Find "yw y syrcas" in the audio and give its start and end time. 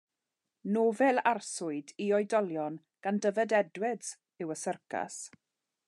4.45-5.21